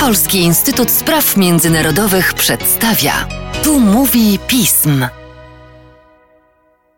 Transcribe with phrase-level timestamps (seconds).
[0.00, 3.28] Polski Instytut Spraw Międzynarodowych przedstawia.
[3.64, 5.04] Tu mówi pism.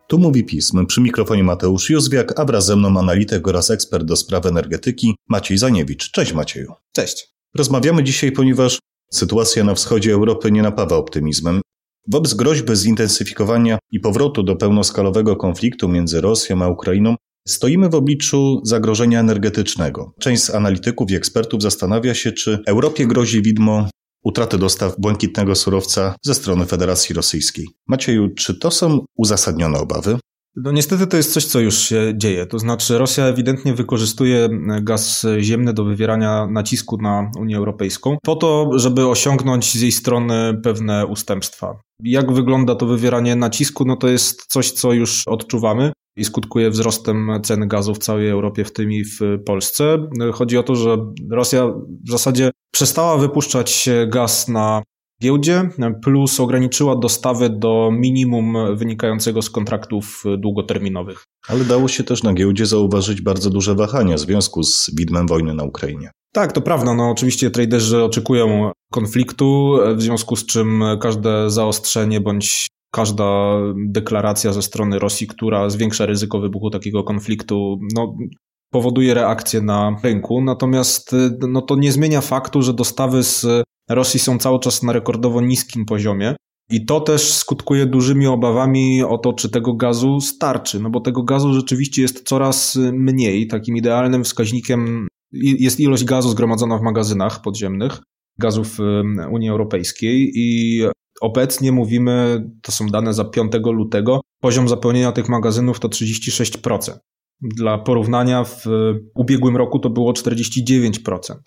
[0.09, 0.87] Tu mówi pism.
[0.87, 5.59] Przy mikrofonie Mateusz Józwiak, a wraz ze mną analityk oraz ekspert do spraw energetyki Maciej
[5.59, 6.11] Zaniewicz.
[6.11, 6.73] Cześć Macieju.
[6.93, 7.35] Cześć.
[7.55, 8.79] Rozmawiamy dzisiaj, ponieważ
[9.13, 11.61] sytuacja na wschodzie Europy nie napawa optymizmem.
[12.09, 17.17] Wobec groźby zintensyfikowania i powrotu do pełnoskalowego konfliktu między Rosją a Ukrainą
[17.49, 20.13] Stoimy w obliczu zagrożenia energetycznego.
[20.21, 23.89] Część z analityków i ekspertów zastanawia się, czy Europie grozi widmo
[24.25, 27.67] utraty dostaw błękitnego surowca ze strony Federacji Rosyjskiej.
[27.89, 30.19] Macieju, czy to są uzasadnione obawy?
[30.57, 32.47] No niestety to jest coś, co już się dzieje.
[32.47, 34.49] To znaczy Rosja ewidentnie wykorzystuje
[34.83, 40.61] gaz ziemny do wywierania nacisku na Unię Europejską po to, żeby osiągnąć z jej strony
[40.63, 41.81] pewne ustępstwa.
[42.05, 43.85] Jak wygląda to wywieranie nacisku?
[43.85, 48.65] No to jest coś, co już odczuwamy i skutkuje wzrostem ceny gazu w całej Europie,
[48.65, 50.09] w tym i w Polsce.
[50.33, 50.97] Chodzi o to, że
[51.31, 51.67] Rosja
[52.07, 54.83] w zasadzie przestała wypuszczać gaz na
[55.23, 55.69] giełdzie,
[56.03, 61.25] plus ograniczyła dostawy do minimum wynikającego z kontraktów długoterminowych.
[61.49, 65.55] Ale dało się też na giełdzie zauważyć bardzo duże wahania w związku z widmem wojny
[65.55, 66.11] na Ukrainie.
[66.33, 66.95] Tak, to prawda.
[66.95, 74.63] No, oczywiście traderzy oczekują konfliktu, w związku z czym każde zaostrzenie bądź każda deklaracja ze
[74.63, 78.17] strony Rosji, która zwiększa ryzyko wybuchu takiego konfliktu, no,
[78.71, 80.43] powoduje reakcję na rynku.
[80.43, 81.17] Natomiast
[81.49, 83.47] no, to nie zmienia faktu, że dostawy z
[83.91, 86.37] Rosji są cały czas na rekordowo niskim poziomie.
[86.71, 91.23] I to też skutkuje dużymi obawami o to, czy tego gazu starczy, no bo tego
[91.23, 93.47] gazu rzeczywiście jest coraz mniej.
[93.47, 97.99] Takim idealnym wskaźnikiem jest ilość gazu zgromadzona w magazynach podziemnych,
[98.39, 98.79] gazów
[99.31, 100.81] Unii Europejskiej i
[101.21, 106.99] Obecnie mówimy, to są dane za 5 lutego, poziom zapełnienia tych magazynów to 36%.
[107.41, 108.65] Dla porównania w
[109.15, 110.91] ubiegłym roku to było 49%,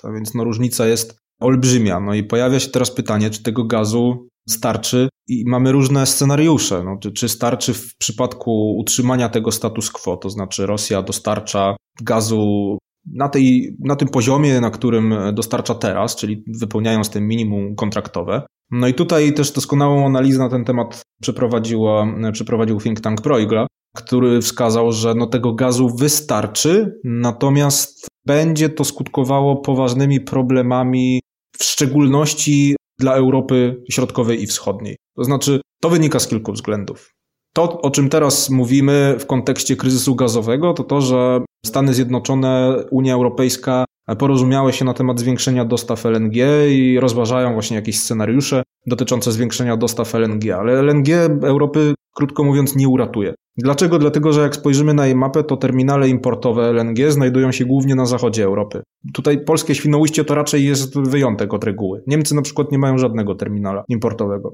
[0.03, 1.99] a więc no różnica jest olbrzymia.
[1.99, 6.83] No i pojawia się teraz pytanie, czy tego gazu starczy i mamy różne scenariusze.
[6.83, 12.77] No, czy, czy starczy w przypadku utrzymania tego status quo, to znaczy Rosja dostarcza gazu
[13.13, 18.41] na, tej, na tym poziomie, na którym dostarcza teraz, czyli wypełniając ten minimum kontraktowe.
[18.71, 24.41] No i tutaj też doskonałą analizę na ten temat przeprowadziła, przeprowadził think tank Proigla, który
[24.41, 31.21] wskazał, że no tego gazu wystarczy, natomiast będzie to skutkowało poważnymi problemami,
[31.57, 34.95] w szczególności dla Europy Środkowej i Wschodniej.
[35.15, 37.11] To znaczy, to wynika z kilku względów.
[37.53, 43.13] To, o czym teraz mówimy w kontekście kryzysu gazowego, to to, że Stany Zjednoczone, Unia
[43.13, 43.85] Europejska
[44.19, 46.35] porozumiały się na temat zwiększenia dostaw LNG
[46.69, 51.09] i rozważają właśnie jakieś scenariusze dotyczące zwiększenia dostaw LNG, ale LNG
[51.43, 53.33] Europy, krótko mówiąc, nie uratuje.
[53.57, 53.99] Dlaczego?
[53.99, 58.05] Dlatego, że jak spojrzymy na jej mapę, to terminale importowe LNG znajdują się głównie na
[58.05, 58.81] zachodzie Europy.
[59.13, 62.03] Tutaj polskie Świnoujście to raczej jest wyjątek od reguły.
[62.07, 64.53] Niemcy na przykład nie mają żadnego terminala importowego.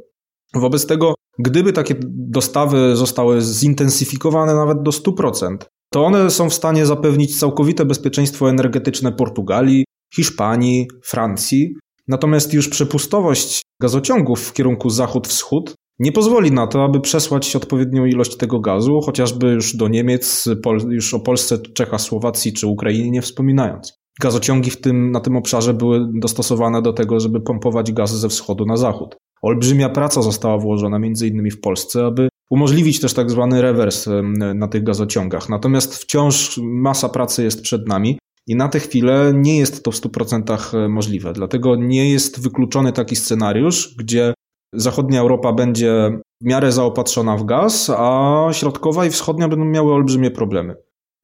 [0.56, 5.57] Wobec tego, gdyby takie dostawy zostały zintensyfikowane nawet do 100%,
[5.94, 11.76] to one są w stanie zapewnić całkowite bezpieczeństwo energetyczne Portugalii, Hiszpanii, Francji.
[12.08, 18.38] Natomiast już przepustowość gazociągów w kierunku zachód-wschód nie pozwoli na to, aby przesłać odpowiednią ilość
[18.38, 20.50] tego gazu, chociażby już do Niemiec,
[20.90, 23.94] już o Polsce, Czechach, Słowacji czy Ukrainie nie wspominając.
[24.22, 28.66] Gazociągi w tym, na tym obszarze były dostosowane do tego, żeby pompować gaz ze wschodu
[28.66, 29.16] na zachód.
[29.42, 34.09] Olbrzymia praca została włożona między innymi w Polsce, aby umożliwić też tak zwany rewers
[34.56, 35.50] na tych gazociągach.
[35.50, 38.19] Natomiast wciąż masa pracy jest przed nami.
[38.47, 41.34] I na tę chwilę nie jest to w 100% możliwe.
[41.34, 44.34] Dlatego nie jest wykluczony taki scenariusz, gdzie
[44.74, 50.31] zachodnia Europa będzie w miarę zaopatrzona w gaz, a środkowa i wschodnia będą miały olbrzymie
[50.31, 50.75] problemy.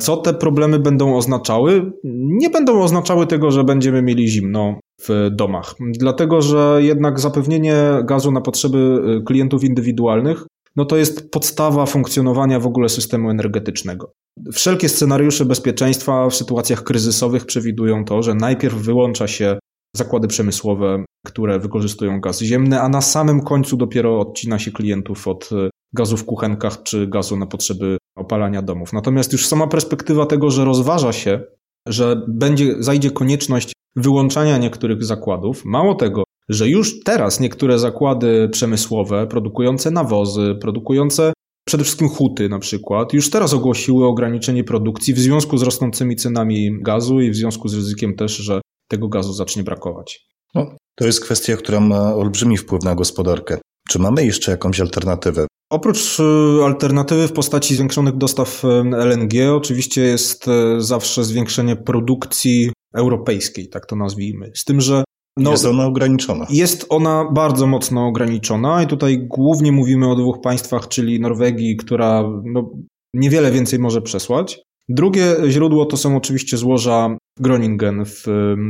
[0.01, 1.91] Co te problemy będą oznaczały?
[2.13, 7.75] Nie będą oznaczały tego, że będziemy mieli zimno w domach, dlatego że jednak zapewnienie
[8.05, 10.45] gazu na potrzeby klientów indywidualnych
[10.79, 14.13] no to jest podstawa funkcjonowania w ogóle systemu energetycznego.
[14.53, 19.59] Wszelkie scenariusze bezpieczeństwa w sytuacjach kryzysowych przewidują to, że najpierw wyłącza się
[19.95, 25.49] zakłady przemysłowe, które wykorzystują gaz ziemny, a na samym końcu dopiero odcina się klientów od
[25.51, 28.93] e, gazu w kuchenkach czy gazu na potrzeby opalania domów.
[28.93, 31.41] Natomiast już sama perspektywa tego, że rozważa się,
[31.87, 39.27] że będzie, zajdzie konieczność wyłączania niektórych zakładów, mało tego, że już teraz niektóre zakłady przemysłowe
[39.27, 41.33] produkujące nawozy, produkujące
[41.67, 46.81] przede wszystkim huty na przykład, już teraz ogłosiły ograniczenie produkcji w związku z rosnącymi cenami
[46.81, 50.25] gazu i w związku z ryzykiem też, że tego gazu zacznie brakować.
[50.55, 53.57] No, to jest kwestia, która ma olbrzymi wpływ na gospodarkę.
[53.89, 55.47] Czy mamy jeszcze jakąś alternatywę?
[55.71, 56.23] Oprócz y,
[56.63, 58.67] alternatywy w postaci zwiększonych dostaw y,
[58.97, 64.51] LNG, oczywiście jest y, zawsze zwiększenie produkcji europejskiej, tak to nazwijmy.
[64.55, 65.03] Z tym, że
[65.39, 66.47] No, jest ona ograniczona.
[66.49, 72.23] Jest ona bardzo mocno ograniczona i tutaj głównie mówimy o dwóch państwach, czyli Norwegii, która
[72.43, 72.69] no,
[73.13, 74.61] niewiele więcej może przesłać.
[74.89, 78.25] Drugie źródło to są oczywiście złoża Groningen w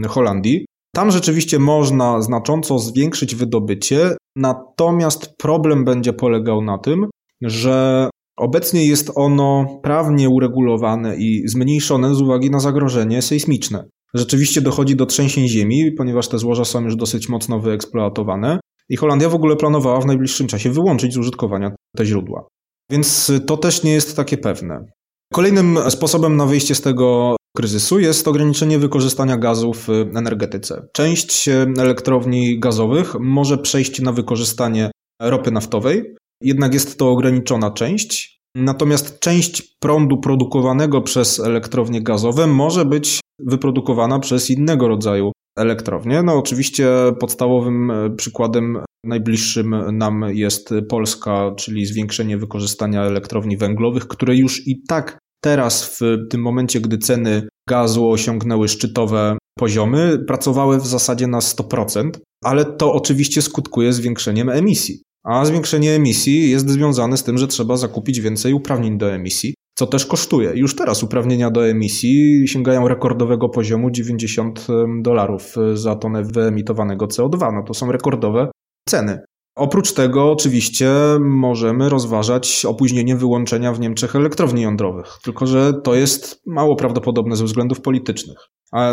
[0.07, 0.66] Holandii.
[0.95, 7.06] Tam rzeczywiście można znacząco zwiększyć wydobycie, natomiast problem będzie polegał na tym,
[7.42, 13.86] że obecnie jest ono prawnie uregulowane i zmniejszone z uwagi na zagrożenie sejsmiczne.
[14.14, 18.60] Rzeczywiście dochodzi do trzęsień ziemi, ponieważ te złoża są już dosyć mocno wyeksploatowane
[18.90, 22.48] i Holandia w ogóle planowała w najbliższym czasie wyłączyć z użytkowania te źródła.
[22.92, 24.86] Więc to też nie jest takie pewne.
[25.34, 30.88] Kolejnym sposobem na wyjście z tego kryzysu jest ograniczenie wykorzystania gazu w energetyce.
[30.94, 34.92] Część elektrowni gazowych może przejść na wykorzystanie
[35.22, 38.40] ropy naftowej, jednak jest to ograniczona część.
[38.56, 46.24] Natomiast część prądu produkowanego przez elektrownie gazowe może być wyprodukowana przez innego rodzaju elektrownie.
[46.24, 46.88] No oczywiście
[47.19, 55.18] podstawowym przykładem najbliższym nam jest Polska, czyli zwiększenie wykorzystania elektrowni węglowych, które już i tak
[55.44, 62.09] teraz, w tym momencie, gdy ceny gazu osiągnęły szczytowe poziomy, pracowały w zasadzie na 100%,
[62.44, 65.01] ale to oczywiście skutkuje zwiększeniem emisji.
[65.25, 69.88] A zwiększenie emisji jest związane z tym, że trzeba zakupić więcej uprawnień do emisji, co
[69.88, 70.52] też kosztuje.
[70.56, 74.68] Już teraz uprawnienia do emisji sięgają rekordowego poziomu 90
[75.02, 77.54] dolarów za tonę wyemitowanego CO2.
[77.54, 78.52] No to są rekordowe
[78.90, 79.20] ceny.
[79.56, 80.90] Oprócz tego oczywiście
[81.20, 87.44] możemy rozważać opóźnienie wyłączenia w Niemczech elektrowni jądrowych, tylko że to jest mało prawdopodobne ze
[87.44, 88.38] względów politycznych.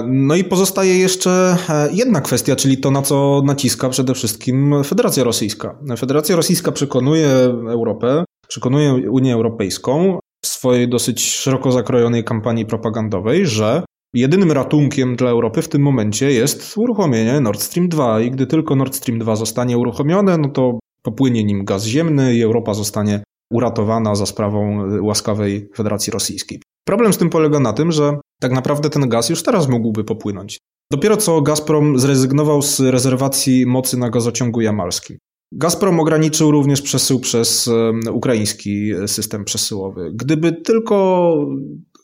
[0.06, 5.24] No i pozostaje jeszcze e, jedna kwestia, czyli to, na co naciska przede wszystkim Federacja
[5.24, 5.78] Rosyjska.
[5.98, 7.28] Federacja Rosyjska przekonuje
[7.68, 13.82] Europę, przekonuje Unię Europejską swojej dosyć szeroko zakrojonej kampanii propagandowej, że
[14.14, 18.76] Jedynym ratunkiem dla Europy w tym momencie jest uruchomienie Nord Stream 2 i gdy tylko
[18.76, 23.22] Nord Stream 2 zostanie uruchomione, no to popłynie nim gaz ziemny i Europa zostanie
[23.52, 26.60] uratowana za sprawą łaskawej Federacji Rosyjskiej.
[26.84, 30.58] Problem z tym polega na tym, że tak naprawdę ten gaz już teraz mógłby popłynąć.
[30.92, 35.18] Dopiero co Gazprom zrezygnował z rezerwacji mocy na gazociągu jamalskim.
[35.52, 37.70] Gazprom ograniczył również przesył przez
[38.12, 40.10] ukraiński system przesyłowy.
[40.14, 41.32] Gdyby tylko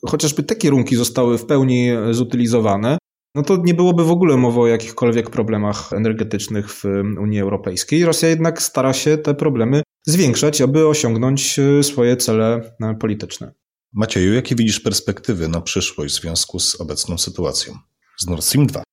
[0.07, 2.97] chociażby te kierunki zostały w pełni zutylizowane,
[3.35, 6.83] no to nie byłoby w ogóle mowy o jakichkolwiek problemach energetycznych w
[7.21, 8.05] Unii Europejskiej.
[8.05, 13.53] Rosja jednak stara się te problemy zwiększać, aby osiągnąć e, swoje cele e, polityczne.
[13.93, 17.73] Macieju, jakie widzisz perspektywy na przyszłość w związku z obecną sytuacją?
[18.17, 18.83] Z Nord Stream 2.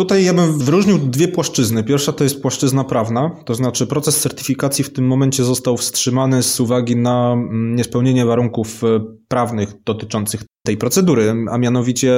[0.00, 1.84] Tutaj ja bym wyróżnił dwie płaszczyzny.
[1.84, 6.60] Pierwsza to jest płaszczyzna prawna, to znaczy proces certyfikacji w tym momencie został wstrzymany z
[6.60, 12.12] uwagi na mm, niespełnienie warunków e, prawnych dotyczących tej procedury, a mianowicie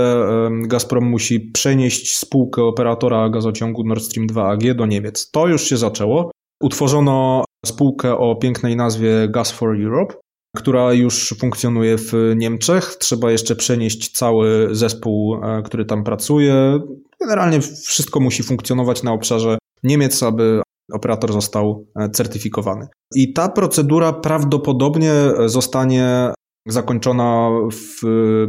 [0.62, 5.30] Gazprom musi przenieść spółkę operatora gazociągu Nord Stream 2 AG do Niemiec.
[5.30, 6.30] To już się zaczęło.
[6.62, 10.14] Utworzono spółkę o pięknej nazwie Gas for Europe,
[10.56, 12.96] która już funkcjonuje w Niemczech.
[13.00, 16.80] Trzeba jeszcze przenieść cały zespół, e, który tam pracuje.
[17.22, 22.86] Generalnie wszystko musi funkcjonować na obszarze Niemiec, aby operator został e, certyfikowany.
[23.14, 25.12] I ta procedura prawdopodobnie
[25.46, 26.32] zostanie
[26.68, 28.02] zakończona w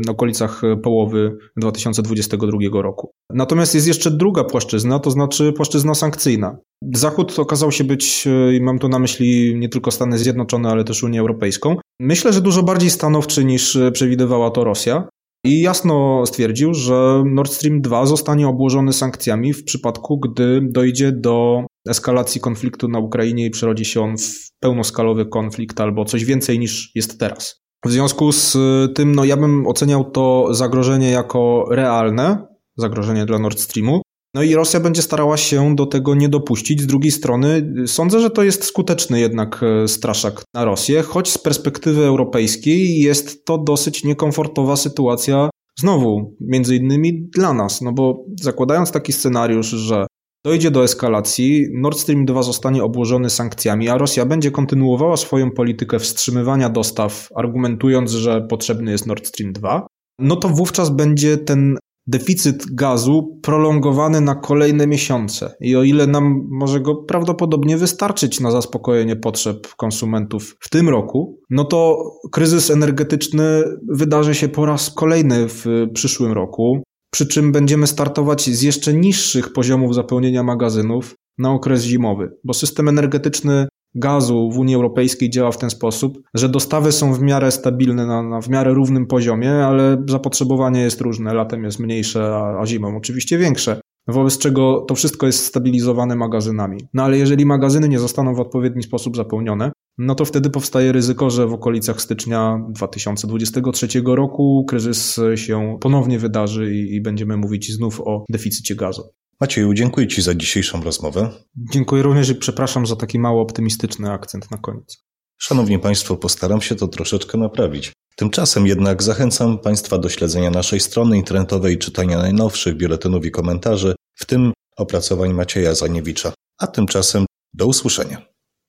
[0.09, 3.11] okolicach połowy 2022 roku.
[3.29, 6.57] Natomiast jest jeszcze druga płaszczyzna, to znaczy płaszczyzna sankcyjna.
[6.93, 11.03] Zachód okazał się być, i mam tu na myśli nie tylko Stany Zjednoczone, ale też
[11.03, 15.07] Unię Europejską, myślę, że dużo bardziej stanowczy niż przewidywała to Rosja.
[15.45, 21.65] I jasno stwierdził, że Nord Stream 2 zostanie obłożony sankcjami w przypadku, gdy dojdzie do
[21.89, 26.91] eskalacji konfliktu na Ukrainie i przerodzi się on w pełnoskalowy konflikt albo coś więcej niż
[26.95, 27.63] jest teraz.
[27.85, 28.57] W związku z
[28.95, 32.47] tym, no ja bym oceniał to zagrożenie jako realne,
[32.77, 34.01] zagrożenie dla Nord Streamu.
[34.35, 36.81] No i Rosja będzie starała się do tego nie dopuścić.
[36.81, 41.37] Z drugiej strony sądzę, że to jest skuteczny jednak e, straszak na Rosję, choć z
[41.37, 45.49] perspektywy europejskiej jest to dosyć niekomfortowa sytuacja
[45.79, 50.07] znowu, między innymi dla nas, no bo zakładając taki scenariusz, że
[50.45, 55.99] Dojdzie do eskalacji, Nord Stream 2 zostanie obłożony sankcjami, a Rosja będzie kontynuowała swoją politykę
[55.99, 59.87] wstrzymywania dostaw, argumentując, że potrzebny jest Nord Stream 2.
[60.19, 65.55] No to wówczas będzie ten deficyt gazu prolongowany na kolejne miesiące.
[65.59, 71.39] I o ile nam może go prawdopodobnie wystarczyć na zaspokojenie potrzeb konsumentów w tym roku,
[71.49, 76.83] no to kryzys energetyczny wydarzy się po raz kolejny w przyszłym roku
[77.13, 82.89] przy czym będziemy startować z jeszcze niższych poziomów zapełnienia magazynów na okres zimowy, bo system
[82.89, 88.05] energetyczny gazu w Unii Europejskiej działa w ten sposób, że dostawy są w miarę stabilne
[88.05, 91.33] na, na w miarę równym poziomie, ale zapotrzebowanie jest różne.
[91.33, 93.81] Latem jest mniejsze, a, a zimą oczywiście większe.
[94.07, 96.77] wobec czego to wszystko jest stabilizowane magazynami.
[96.93, 101.29] No ale jeżeli magazyny nie zostaną w odpowiedni sposób zapełnione, no to wtedy powstaje ryzyko,
[101.29, 108.01] że w okolicach stycznia 2023 roku kryzys się ponownie wydarzy i, i będziemy mówić znów
[108.01, 109.03] o deficycie gazu.
[109.41, 111.29] Macieju, dziękuję Ci za dzisiejszą rozmowę.
[111.55, 115.03] Dziękuję również i przepraszam za taki mało optymistyczny akcent na koniec.
[115.37, 117.91] Szanowni Państwo, postaram się to troszeczkę naprawić.
[118.15, 123.95] Tymczasem jednak zachęcam Państwa do śledzenia naszej strony internetowej i czytania najnowszych biuletynów i komentarzy,
[124.15, 126.33] w tym opracowań Macieja Zaniewicza.
[126.59, 128.32] A tymczasem do usłyszenia.